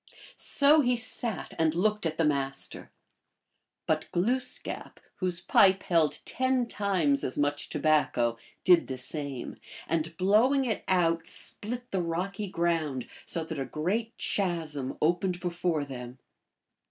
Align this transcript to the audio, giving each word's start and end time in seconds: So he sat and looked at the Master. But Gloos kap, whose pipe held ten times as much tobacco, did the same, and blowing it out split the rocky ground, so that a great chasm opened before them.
So 0.35 0.81
he 0.81 0.95
sat 0.95 1.53
and 1.59 1.75
looked 1.75 2.07
at 2.07 2.17
the 2.17 2.25
Master. 2.25 2.89
But 3.85 4.11
Gloos 4.11 4.57
kap, 4.57 4.99
whose 5.17 5.41
pipe 5.41 5.83
held 5.83 6.21
ten 6.25 6.65
times 6.65 7.23
as 7.23 7.37
much 7.37 7.69
tobacco, 7.69 8.39
did 8.63 8.87
the 8.87 8.97
same, 8.97 9.57
and 9.87 10.17
blowing 10.17 10.65
it 10.65 10.83
out 10.87 11.27
split 11.27 11.91
the 11.91 12.01
rocky 12.01 12.47
ground, 12.47 13.07
so 13.25 13.43
that 13.43 13.59
a 13.59 13.65
great 13.65 14.17
chasm 14.17 14.97
opened 15.03 15.39
before 15.39 15.85
them. 15.85 16.17